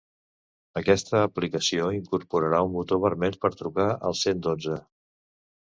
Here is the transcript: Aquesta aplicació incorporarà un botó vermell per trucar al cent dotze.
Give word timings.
Aquesta 0.79 1.21
aplicació 1.25 1.91
incorporarà 1.99 2.63
un 2.69 2.75
botó 2.79 3.01
vermell 3.05 3.39
per 3.47 3.55
trucar 3.63 3.89
al 4.11 4.19
cent 4.25 4.45
dotze. 4.51 4.83